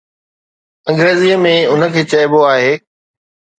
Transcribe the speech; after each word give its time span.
انگريزيءَ 0.89 1.37
۾ 1.43 1.53
ان 1.73 1.81
کي 1.93 2.03
چئبو 2.11 2.39
آهي 2.53 2.73